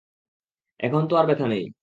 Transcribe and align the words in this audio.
এখন 0.79 1.01
আর 1.15 1.25
ব্যথা 1.27 1.45
নেই। 1.47 1.63